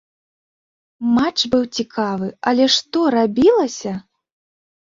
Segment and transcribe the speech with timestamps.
[1.17, 3.93] Матч быў цікавы, але што рабілася!